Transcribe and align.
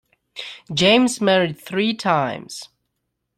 James 0.73 1.21
married 1.21 1.59
three 1.59 1.93
times. 1.93 2.69